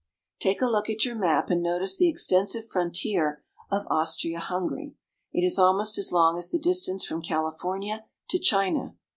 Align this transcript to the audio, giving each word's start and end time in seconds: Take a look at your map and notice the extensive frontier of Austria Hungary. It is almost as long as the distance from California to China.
Take 0.39 0.63
a 0.63 0.67
look 0.67 0.89
at 0.89 1.05
your 1.05 1.13
map 1.13 1.51
and 1.51 1.61
notice 1.61 1.95
the 1.95 2.09
extensive 2.09 2.67
frontier 2.67 3.43
of 3.69 3.85
Austria 3.87 4.39
Hungary. 4.39 4.95
It 5.31 5.45
is 5.45 5.59
almost 5.59 5.99
as 5.99 6.11
long 6.11 6.39
as 6.39 6.49
the 6.49 6.57
distance 6.57 7.05
from 7.05 7.21
California 7.21 8.05
to 8.31 8.39
China. 8.39 8.95